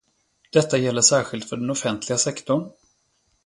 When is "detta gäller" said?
0.51-1.01